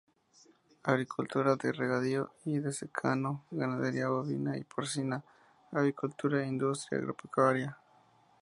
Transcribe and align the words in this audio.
Agricultura 0.83 1.55
de 1.57 1.71
regadío 1.71 2.31
y 2.43 2.57
de 2.57 2.73
secano, 2.73 3.45
ganadería 3.51 4.07
bovina 4.09 4.57
y 4.57 4.63
porcina, 4.63 5.23
avicultura 5.71 6.41
e 6.41 6.47
industria 6.47 6.97
agropecuaria. 6.99 7.77